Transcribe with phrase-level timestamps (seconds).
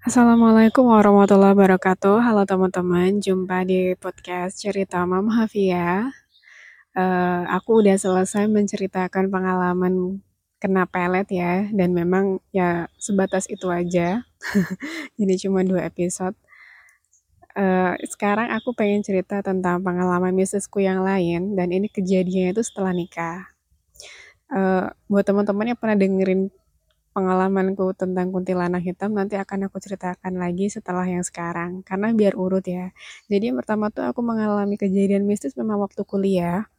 [0.00, 2.24] Assalamualaikum warahmatullahi wabarakatuh.
[2.24, 6.08] Halo teman-teman, jumpa di podcast cerita Mama Hafia.
[6.96, 10.24] Uh, aku udah selesai menceritakan pengalaman
[10.56, 14.24] kena pelet ya, dan memang ya sebatas itu aja.
[15.20, 16.32] Jadi cuma dua episode.
[17.52, 22.96] Uh, sekarang aku pengen cerita tentang pengalaman misisku yang lain, dan ini kejadiannya itu setelah
[22.96, 23.52] nikah.
[24.48, 26.48] Uh, buat teman-teman yang pernah dengerin
[27.10, 32.62] pengalamanku tentang kuntilanak hitam nanti akan aku ceritakan lagi setelah yang sekarang karena biar urut
[32.66, 32.94] ya.
[33.26, 36.70] Jadi yang pertama tuh aku mengalami kejadian mistis memang waktu kuliah.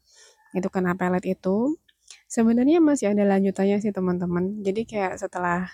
[0.56, 1.76] Itu kena pelet itu.
[2.32, 4.64] Sebenarnya masih ada lanjutannya sih teman-teman.
[4.64, 5.68] Jadi kayak setelah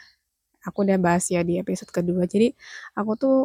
[0.66, 2.26] aku udah bahas ya di episode kedua.
[2.26, 2.54] Jadi
[2.98, 3.38] aku tuh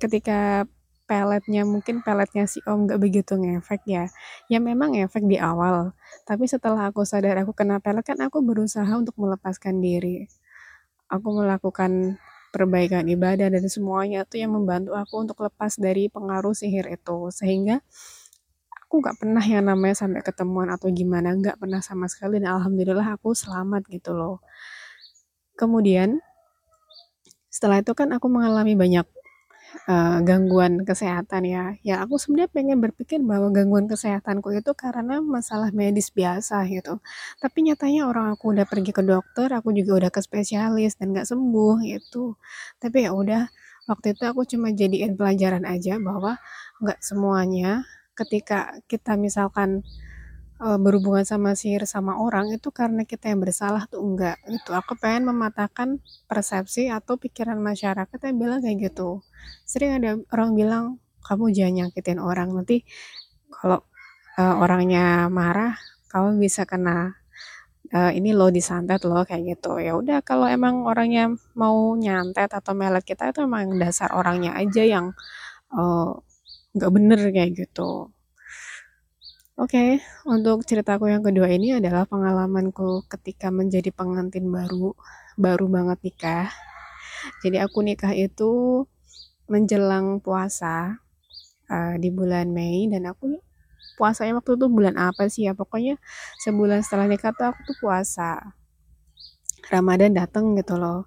[0.00, 0.64] ketika
[1.10, 4.06] peletnya mungkin peletnya si om gak begitu ngefek ya.
[4.46, 5.90] Ya memang efek di awal
[6.22, 10.30] tapi setelah aku sadar aku kena pelet kan aku berusaha untuk melepaskan diri.
[11.10, 12.22] Aku melakukan
[12.54, 17.34] perbaikan ibadah dan semuanya itu yang membantu aku untuk lepas dari pengaruh sihir itu.
[17.34, 17.82] Sehingga
[18.86, 23.18] aku gak pernah yang namanya sampai ketemuan atau gimana gak pernah sama sekali dan alhamdulillah
[23.18, 24.38] aku selamat gitu loh.
[25.58, 26.22] Kemudian
[27.50, 29.06] setelah itu kan aku mengalami banyak
[29.88, 31.64] uh, gangguan kesehatan ya.
[31.86, 36.98] Ya aku sebenarnya pengen berpikir bahwa gangguan kesehatanku itu karena masalah medis biasa gitu.
[37.42, 41.26] Tapi nyatanya orang aku udah pergi ke dokter, aku juga udah ke spesialis dan nggak
[41.28, 42.36] sembuh gitu.
[42.82, 43.48] Tapi ya udah
[43.90, 46.38] waktu itu aku cuma jadiin pelajaran aja bahwa
[46.82, 49.82] nggak semuanya ketika kita misalkan
[50.60, 54.36] uh, berhubungan sama sihir sama orang itu karena kita yang bersalah tuh enggak.
[54.46, 59.24] Itu aku pengen mematahkan persepsi atau pikiran masyarakat yang bilang kayak gitu.
[59.64, 60.84] Sering ada orang bilang
[61.24, 62.84] kamu jangan nyakitin orang nanti
[63.52, 63.80] kalau
[64.38, 65.76] uh, orangnya marah
[66.12, 67.16] kamu bisa kena
[67.94, 69.80] uh, ini lo disantet lo kayak gitu.
[69.80, 74.82] Ya udah kalau emang orangnya mau nyantet atau melet kita itu emang dasar orangnya aja
[74.84, 75.06] yang
[76.76, 78.10] nggak uh, bener kayak gitu
[79.60, 84.96] Oke, untuk ceritaku yang kedua ini adalah pengalamanku ketika menjadi pengantin baru,
[85.36, 86.48] baru banget nikah.
[87.44, 88.82] Jadi aku nikah itu
[89.52, 90.96] menjelang puasa
[91.68, 93.36] uh, di bulan Mei dan aku
[94.00, 96.00] puasanya waktu itu bulan apa sih ya pokoknya
[96.40, 98.56] sebulan setelah nikah tuh aku tuh puasa
[99.68, 101.04] Ramadan dateng gitu loh.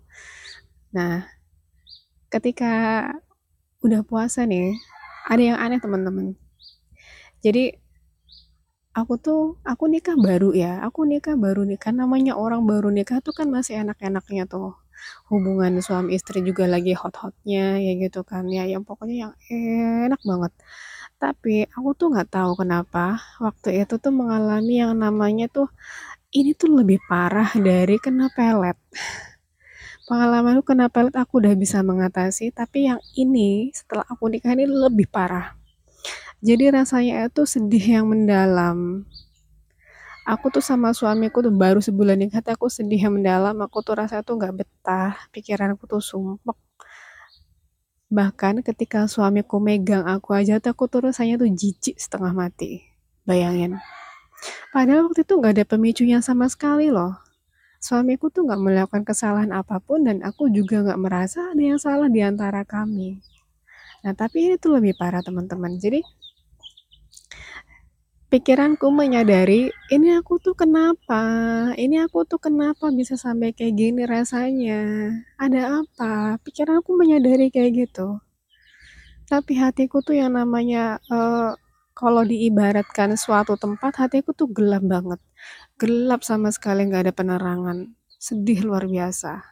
[0.94, 1.26] Nah,
[2.30, 3.10] ketika
[3.82, 4.78] udah puasa nih,
[5.26, 6.38] ada yang aneh teman-teman.
[7.42, 7.83] Jadi
[8.94, 11.92] aku tuh aku nikah baru ya aku nikah baru nikah.
[11.92, 14.78] Namanya orang baru nikah tuh kan masih enak-enaknya tuh.
[15.28, 18.48] Hubungan suami istri juga lagi hot-hotnya ya gitu kan.
[18.48, 19.34] Ya yang pokoknya yang
[20.08, 20.54] enak banget.
[21.20, 25.68] Tapi aku tuh nggak tahu kenapa waktu itu tuh mengalami yang namanya tuh
[26.34, 28.78] ini tuh lebih parah dari kena pelet.
[30.08, 35.08] Pengalamanku kena pelet aku udah bisa mengatasi tapi yang ini setelah aku nikah ini lebih
[35.08, 35.63] parah
[36.44, 39.08] jadi rasanya itu sedih yang mendalam.
[40.28, 43.56] Aku tuh sama suamiku tuh baru sebulan nikah, aku sedih yang mendalam.
[43.64, 46.60] Aku tuh rasa tuh nggak betah, pikiranku tuh sumpek.
[48.12, 52.84] Bahkan ketika suamiku megang aku aja tuh aku tuh rasanya tuh jijik setengah mati.
[53.24, 53.80] Bayangin.
[54.76, 57.24] Padahal waktu itu nggak ada pemicunya sama sekali loh.
[57.80, 62.12] Suamiku tuh nggak melakukan kesalahan apa pun dan aku juga nggak merasa ada yang salah
[62.12, 63.24] di antara kami.
[64.04, 65.80] Nah tapi ini tuh lebih parah teman-teman.
[65.80, 66.04] Jadi
[68.34, 71.22] pikiranku menyadari ini aku tuh kenapa?
[71.78, 75.14] Ini aku tuh kenapa bisa sampai kayak gini rasanya?
[75.38, 76.42] Ada apa?
[76.42, 78.18] Pikiranku menyadari kayak gitu.
[79.30, 81.54] Tapi hatiku tuh yang namanya uh,
[81.94, 85.22] kalau diibaratkan suatu tempat hatiku tuh gelap banget.
[85.78, 87.94] Gelap sama sekali nggak ada penerangan.
[88.18, 89.46] Sedih luar biasa.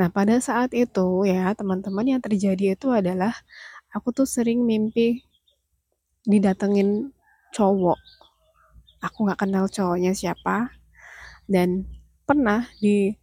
[0.00, 3.36] Nah pada saat itu ya teman-teman yang terjadi itu adalah
[3.92, 5.20] aku tuh sering mimpi
[6.24, 7.12] didatengin
[7.54, 7.98] cowok.
[9.04, 10.72] Aku nggak kenal cowoknya siapa.
[11.48, 11.88] Dan
[12.28, 13.16] pernah di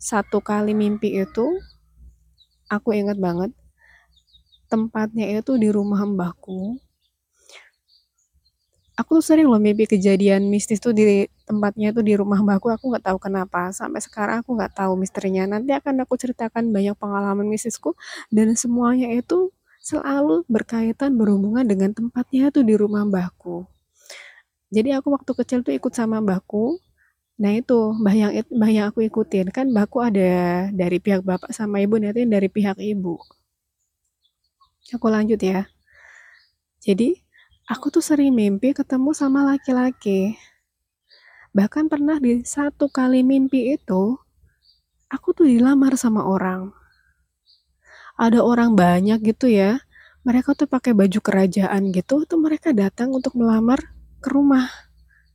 [0.00, 1.46] satu kali mimpi itu
[2.68, 3.52] aku ingat banget
[4.72, 6.80] tempatnya itu di rumah mbahku
[9.00, 12.92] aku tuh sering loh mimpi kejadian mistis tuh di tempatnya tuh di rumah mbahku aku
[12.92, 13.72] nggak tahu kenapa.
[13.72, 15.48] Sampai sekarang aku nggak tahu misterinya.
[15.48, 17.96] Nanti akan aku ceritakan banyak pengalaman mistisku.
[18.28, 19.48] Dan semuanya itu
[19.80, 23.64] selalu berkaitan berhubungan dengan tempatnya tuh di rumah mbahku.
[24.70, 26.78] Jadi aku waktu kecil tuh ikut sama mbahku.
[27.40, 31.80] Nah itu mbah yang mbah yang aku ikutin kan mbahku ada dari pihak bapak sama
[31.80, 33.16] ibu nanti dari pihak ibu.
[34.92, 35.64] Aku lanjut ya.
[36.84, 37.16] Jadi
[37.64, 40.36] aku tuh sering mimpi ketemu sama laki-laki.
[41.56, 44.20] Bahkan pernah di satu kali mimpi itu
[45.10, 46.70] aku tuh dilamar sama orang
[48.20, 49.80] ada orang banyak gitu ya,
[50.28, 53.80] mereka tuh pakai baju kerajaan gitu, tuh mereka datang untuk melamar
[54.20, 54.68] ke rumah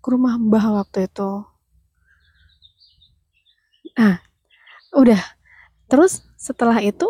[0.05, 1.31] ke rumah Mbah waktu itu.
[3.97, 4.21] Nah,
[4.93, 5.21] udah.
[5.89, 7.09] Terus setelah itu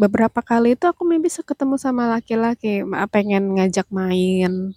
[0.00, 2.80] beberapa kali itu aku mimpi ketemu sama laki-laki,
[3.12, 4.72] pengen ngajak main.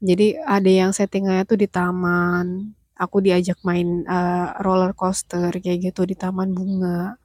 [0.00, 2.76] Jadi ada yang settingannya tuh di taman.
[3.00, 7.19] Aku diajak main uh, roller coaster kayak gitu di taman bunga.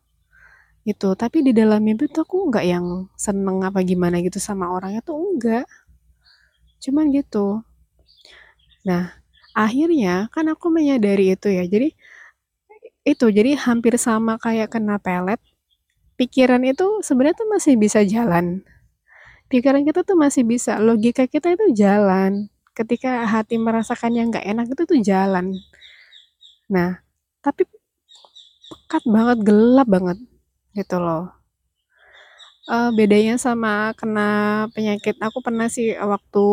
[0.85, 5.01] Itu, tapi di dalam mimpi tuh aku nggak yang seneng apa gimana gitu sama orangnya
[5.01, 5.65] tuh enggak.
[6.77, 7.65] Cuman gitu.
[8.85, 9.17] Nah,
[9.57, 11.65] akhirnya kan aku menyadari itu ya.
[11.65, 11.89] Jadi
[13.01, 15.41] itu jadi hampir sama kayak kena pelet.
[16.21, 18.61] Pikiran itu sebenarnya tuh masih bisa jalan.
[19.49, 22.45] Pikiran kita tuh masih bisa, logika kita itu jalan.
[22.77, 25.49] Ketika hati merasakan yang nggak enak itu tuh jalan.
[26.69, 27.01] Nah,
[27.41, 27.65] tapi
[28.69, 30.17] pekat banget, gelap banget
[30.77, 31.31] gitu loh.
[32.65, 36.45] Uh, bedanya sama kena penyakit aku pernah sih waktu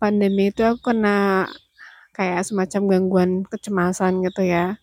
[0.00, 1.44] pandemi itu aku kena
[2.16, 4.80] kayak semacam gangguan kecemasan gitu ya.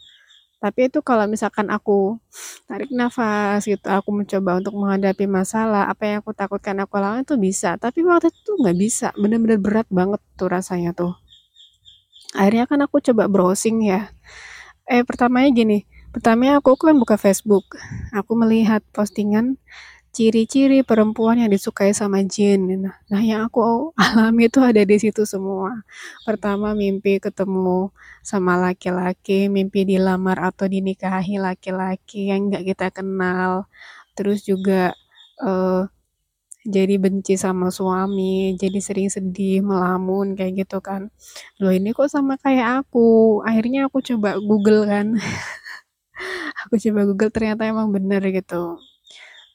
[0.64, 2.18] Tapi itu kalau misalkan aku
[2.66, 7.36] tarik nafas gitu, aku mencoba untuk menghadapi masalah, apa yang aku takutkan aku lakukan itu
[7.38, 7.78] bisa.
[7.78, 11.14] Tapi waktu itu nggak bisa, bener-bener berat banget tuh rasanya tuh.
[12.34, 14.10] Akhirnya kan aku coba browsing ya.
[14.90, 15.86] Eh pertamanya gini,
[16.16, 17.76] pertamanya aku kan buka Facebook.
[18.16, 19.60] Aku melihat postingan
[20.16, 22.88] ciri-ciri perempuan yang disukai sama jin.
[22.88, 25.84] Nah, nah yang aku alami itu ada di situ semua.
[26.24, 27.92] Pertama mimpi ketemu
[28.24, 33.68] sama laki-laki, mimpi dilamar atau dinikahi laki-laki yang nggak kita kenal.
[34.16, 34.96] Terus juga
[35.44, 35.84] uh,
[36.66, 41.12] jadi benci sama suami, jadi sering sedih, melamun kayak gitu kan.
[41.60, 43.44] Loh ini kok sama kayak aku.
[43.44, 45.20] Akhirnya aku coba Google kan.
[46.66, 48.82] aku coba Google ternyata emang bener gitu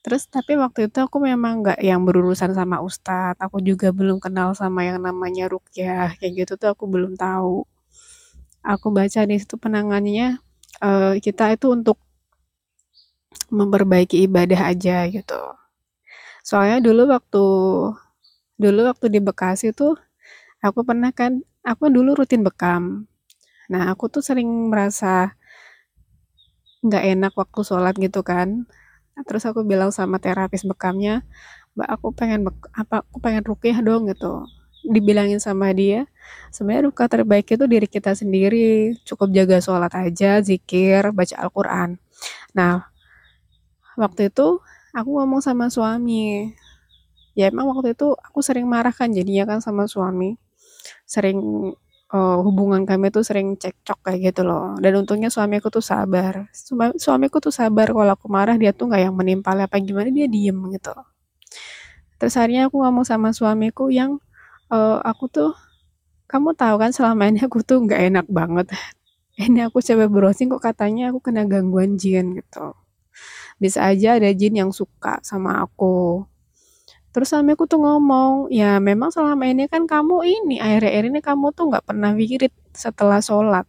[0.01, 4.57] Terus tapi waktu itu aku memang nggak yang berurusan sama ustadz, aku juga belum kenal
[4.57, 7.69] sama yang namanya rukyah, kayak gitu tuh aku belum tahu.
[8.65, 10.41] Aku baca di situ penangannya
[10.85, 12.01] uh, kita itu untuk
[13.53, 15.41] memperbaiki ibadah aja gitu.
[16.45, 17.45] Soalnya dulu waktu
[18.61, 19.97] dulu waktu di Bekasi tuh
[20.65, 23.05] aku pernah kan aku dulu rutin bekam.
[23.69, 25.37] Nah aku tuh sering merasa
[26.85, 28.67] nggak enak waktu sholat gitu kan.
[29.29, 31.25] Terus aku bilang sama terapis bekamnya
[31.77, 32.41] mbak aku pengen
[32.75, 34.45] apa aku pengen rukyah dong gitu.
[34.81, 36.09] Dibilangin sama dia
[36.55, 38.97] sebenarnya ruka terbaik itu diri kita sendiri.
[39.05, 42.01] Cukup jaga sholat aja zikir baca Al-Quran.
[42.57, 42.89] Nah
[43.99, 44.61] waktu itu
[44.97, 46.53] aku ngomong sama suami.
[47.39, 50.37] Ya emang waktu itu aku sering marah kan jadinya kan sama suami.
[51.07, 51.39] Sering
[52.11, 54.77] uh, hubungan kami tuh sering cekcok kayak gitu loh.
[54.83, 56.51] Dan untungnya suamiku tuh sabar.
[56.99, 60.57] Suamiku tuh sabar kalau aku marah dia tuh nggak yang menimpal apa gimana dia diem
[60.75, 60.93] gitu.
[62.21, 64.21] Terus akhirnya aku ngomong sama suamiku yang
[64.69, 65.53] uh, aku tuh
[66.31, 68.69] kamu tahu kan selama ini aku tuh nggak enak banget.
[69.41, 72.77] Ini aku coba browsing kok katanya aku kena gangguan jin gitu.
[73.57, 76.29] Bisa aja ada jin yang suka sama aku
[77.11, 81.75] Terus suamiku tuh ngomong, ya memang selama ini kan kamu ini, akhir-akhir ini kamu tuh
[81.75, 83.67] nggak pernah wirid setelah sholat.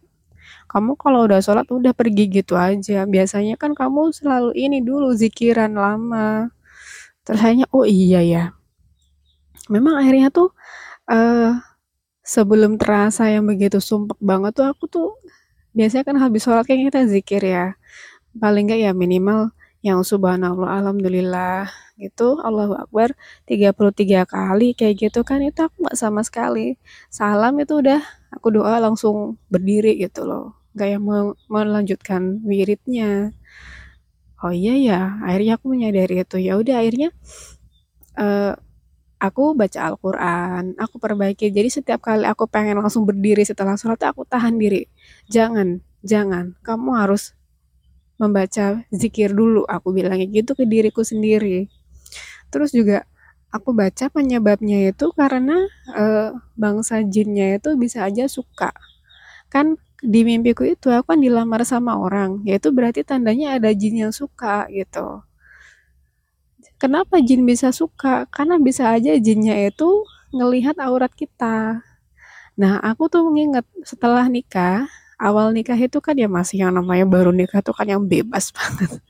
[0.70, 3.02] Kamu kalau udah sholat udah pergi gitu aja.
[3.04, 6.54] Biasanya kan kamu selalu ini dulu zikiran lama.
[7.26, 8.44] Terus akhirnya, oh iya ya.
[9.66, 10.54] Memang akhirnya tuh
[11.10, 11.58] uh,
[12.22, 15.08] sebelum terasa yang begitu sumpek banget tuh aku tuh
[15.74, 17.74] biasanya kan habis sholat kayak kita zikir ya.
[18.38, 19.50] Paling nggak ya minimal
[19.82, 21.66] yang subhanallah alhamdulillah
[21.98, 22.38] gitu.
[22.38, 23.18] Allahu Akbar
[23.50, 25.42] 33 kali kayak gitu kan.
[25.42, 26.78] Itu aku nggak sama sekali.
[27.10, 30.54] Salam itu udah aku doa langsung berdiri gitu loh.
[30.78, 31.04] Gak yang
[31.50, 33.34] melanjutkan wiridnya.
[34.42, 36.36] Oh iya ya akhirnya aku menyadari itu.
[36.38, 37.10] Ya udah akhirnya
[38.18, 38.54] uh,
[39.18, 41.50] aku baca Al-Quran aku perbaiki.
[41.50, 44.86] Jadi setiap kali aku pengen langsung berdiri setelah sholat aku tahan diri.
[45.26, 46.54] Jangan jangan.
[46.62, 47.34] Kamu harus
[48.20, 49.64] membaca zikir dulu.
[49.68, 51.68] Aku bilangnya gitu ke diriku sendiri.
[52.52, 53.08] Terus juga
[53.52, 56.04] aku baca penyebabnya itu karena e,
[56.56, 58.72] bangsa jinnya itu bisa aja suka.
[59.52, 64.12] Kan di mimpiku itu aku kan dilamar sama orang yaitu berarti tandanya ada jin yang
[64.14, 65.22] suka gitu.
[66.82, 68.26] Kenapa jin bisa suka?
[68.34, 70.02] Karena bisa aja jinnya itu
[70.34, 71.84] ngelihat aurat kita.
[72.58, 74.90] Nah aku tuh mengingat setelah nikah
[75.20, 79.00] awal nikah itu kan ya masih yang namanya baru nikah tuh kan yang bebas banget.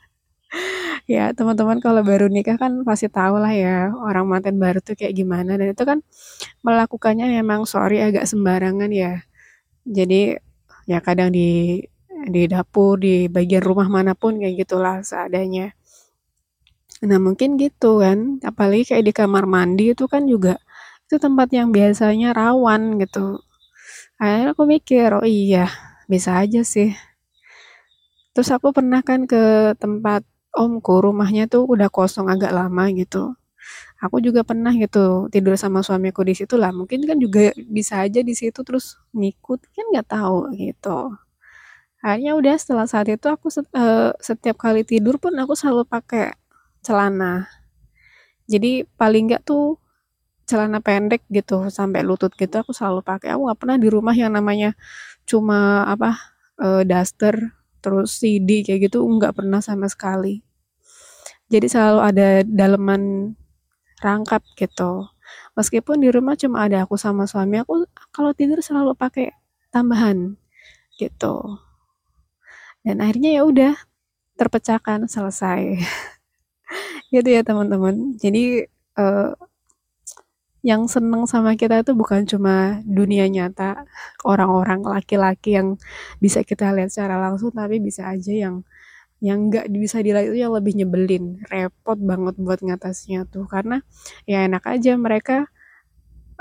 [1.11, 5.15] ya teman-teman kalau baru nikah kan pasti tahu lah ya orang mantan baru tuh kayak
[5.19, 5.99] gimana dan itu kan
[6.67, 9.23] melakukannya memang sorry agak sembarangan ya.
[9.87, 10.37] Jadi
[10.91, 11.81] ya kadang di
[12.29, 15.75] di dapur di bagian rumah mana pun kayak gitulah seadanya.
[17.03, 20.55] Nah mungkin gitu kan, apalagi kayak di kamar mandi itu kan juga
[21.11, 23.43] itu tempat yang biasanya rawan gitu.
[24.23, 26.92] Akhirnya aku mikir, oh iya bisa aja sih.
[28.37, 33.37] Terus aku pernah kan ke tempat omku, rumahnya tuh udah kosong agak lama gitu.
[34.02, 36.75] Aku juga pernah gitu tidur sama suamiku di situ lah.
[36.75, 41.16] Mungkin kan juga bisa aja di situ terus ngikut kan nggak tahu gitu.
[42.02, 43.47] Akhirnya udah setelah saat itu aku
[43.78, 46.35] uh, setiap kali tidur pun aku selalu pakai
[46.83, 47.47] celana.
[48.50, 49.78] Jadi paling nggak tuh
[50.50, 53.38] celana pendek gitu sampai lutut gitu aku selalu pakai.
[53.38, 54.75] Aku nggak pernah di rumah yang namanya
[55.33, 56.21] cuma apa
[56.61, 60.45] uh, daster terus CD kayak gitu nggak pernah sama sekali.
[61.49, 63.35] Jadi selalu ada daleman
[64.01, 65.09] rangkap gitu.
[65.57, 69.33] Meskipun di rumah cuma ada aku sama suami, aku kalau tidur selalu pakai
[69.73, 70.37] tambahan
[70.97, 71.61] gitu.
[72.85, 73.73] Dan akhirnya ya udah
[74.37, 75.81] terpecahkan selesai.
[77.15, 78.17] gitu ya teman-teman.
[78.17, 78.65] Jadi
[78.97, 79.37] uh,
[80.62, 83.83] yang seneng sama kita itu bukan cuma dunia nyata
[84.23, 85.75] orang-orang laki-laki yang
[86.23, 88.62] bisa kita lihat secara langsung tapi bisa aja yang
[89.23, 91.38] yang nggak bisa dilihat itu yang lebih nyebelin.
[91.47, 93.87] Repot banget buat ngatasnya tuh karena
[94.26, 95.47] ya enak aja mereka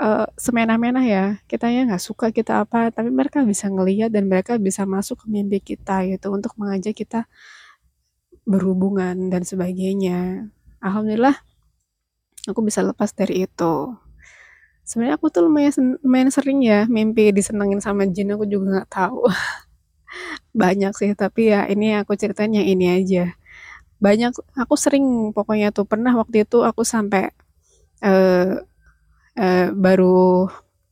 [0.02, 1.38] uh, semena-mena ya.
[1.46, 5.26] Kita ya nggak suka kita apa tapi mereka bisa ngelihat dan mereka bisa masuk ke
[5.30, 7.30] mimpi kita gitu untuk mengajak kita
[8.46, 10.50] berhubungan dan sebagainya.
[10.82, 11.38] Alhamdulillah
[12.50, 13.94] aku bisa lepas dari itu
[14.92, 15.72] sebenarnya aku tuh lumayan
[16.04, 19.24] lumayan sering ya mimpi disenengin sama jin aku juga nggak tahu
[20.52, 23.32] banyak sih, tapi ya ini aku ceritanya ini aja.
[24.02, 27.32] Banyak aku sering pokoknya tuh pernah waktu itu aku sampai
[28.04, 28.60] uh,
[29.38, 30.50] uh, baru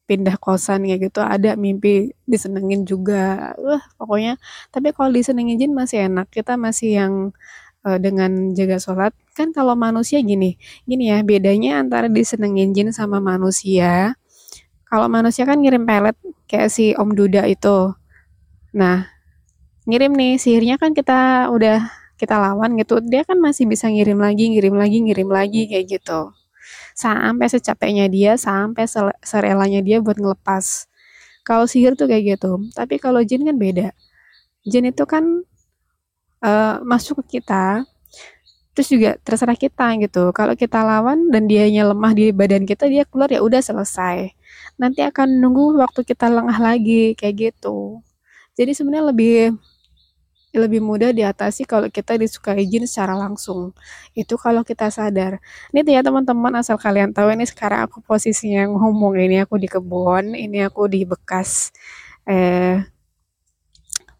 [0.08, 3.54] pindah kosan kayak gitu ada mimpi disenengin juga.
[3.60, 4.40] Wah, pokoknya
[4.74, 6.28] tapi kalau disenengin jin masih enak.
[6.32, 7.14] Kita masih yang
[7.86, 13.18] uh, dengan jaga sholat kan kalau manusia gini gini ya bedanya antara disenengin jin sama
[13.24, 14.12] manusia.
[14.84, 17.96] Kalau manusia kan ngirim pelet kayak si Om Duda itu.
[18.76, 19.08] Nah
[19.88, 21.88] ngirim nih sihirnya kan kita udah
[22.20, 26.36] kita lawan gitu dia kan masih bisa ngirim lagi ngirim lagi ngirim lagi kayak gitu.
[26.92, 28.84] Sampai secapeknya dia sampai
[29.24, 30.84] serelanya dia buat ngelepas.
[31.48, 33.96] Kalau sihir tuh kayak gitu tapi kalau jin kan beda.
[34.68, 35.24] Jin itu kan
[36.44, 37.88] uh, masuk ke kita
[38.74, 43.02] terus juga terserah kita gitu kalau kita lawan dan dianya lemah di badan kita dia
[43.08, 44.30] keluar ya udah selesai
[44.78, 48.00] nanti akan nunggu waktu kita lengah lagi kayak gitu
[48.54, 49.36] jadi sebenarnya lebih
[50.50, 53.70] lebih mudah diatasi kalau kita disukai jin secara langsung.
[54.18, 55.38] Itu kalau kita sadar.
[55.70, 60.34] Ini ya teman-teman asal kalian tahu ini sekarang aku posisinya ngomong ini aku di kebun,
[60.34, 61.70] ini aku di bekas
[62.26, 62.82] eh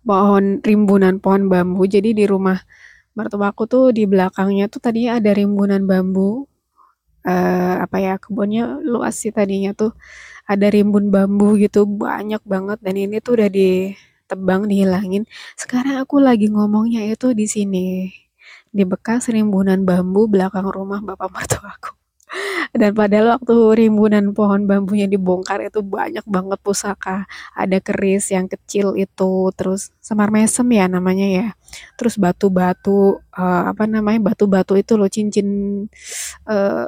[0.06, 1.82] pohon rimbunan pohon bambu.
[1.90, 2.58] Jadi di rumah
[3.18, 6.46] mertuaku tuh di belakangnya tuh tadinya ada rimbunan bambu.
[7.20, 9.92] Eh apa ya kebunnya luas sih tadinya tuh
[10.48, 13.94] ada rimbun bambu gitu banyak banget dan ini tuh udah di
[14.30, 15.24] tebang dihilangin.
[15.58, 17.86] Sekarang aku lagi ngomongnya itu di sini.
[18.70, 21.99] Di bekas rimbunan bambu belakang rumah bapak mertuaku.
[22.70, 23.56] Dan padahal waktu
[23.86, 27.26] rimbunan pohon bambunya dibongkar itu banyak banget pusaka.
[27.58, 31.46] Ada keris yang kecil itu, terus semar mesem ya namanya ya.
[31.98, 35.48] Terus batu-batu, uh, apa namanya batu-batu itu loh cincin
[36.46, 36.86] uh,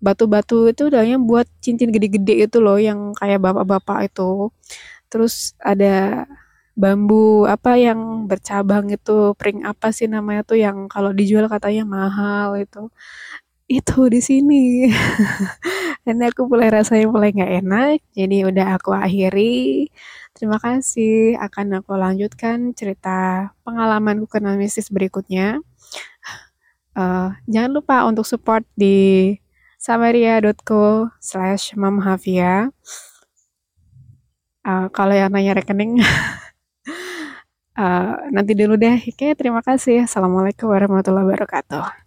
[0.00, 4.52] batu-batu itu udah yang buat cincin gede-gede itu loh yang kayak bapak-bapak itu.
[5.12, 6.26] Terus ada
[6.76, 12.52] bambu apa yang bercabang itu pring apa sih namanya tuh yang kalau dijual katanya mahal
[12.60, 12.92] itu
[13.66, 14.86] itu di sini
[16.06, 19.90] dan aku mulai rasanya mulai nggak enak jadi udah aku akhiri
[20.30, 25.58] terima kasih akan aku lanjutkan cerita pengalaman kena mistis berikutnya
[26.94, 29.34] uh, jangan lupa untuk support di
[29.82, 32.70] samaria.co slash mamhavia
[34.62, 35.98] uh, kalau yang nanya rekening
[37.78, 38.98] uh, nanti dulu deh.
[38.98, 40.10] Oke, terima kasih.
[40.10, 42.05] Assalamualaikum warahmatullahi wabarakatuh.